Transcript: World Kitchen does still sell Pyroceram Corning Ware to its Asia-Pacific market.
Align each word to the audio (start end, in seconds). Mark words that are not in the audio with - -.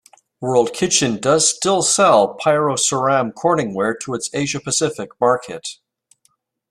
World 0.39 0.73
Kitchen 0.73 1.19
does 1.19 1.47
still 1.55 1.83
sell 1.83 2.35
Pyroceram 2.43 3.33
Corning 3.35 3.75
Ware 3.75 3.93
to 3.97 4.15
its 4.15 4.31
Asia-Pacific 4.33 5.09
market. 5.21 5.77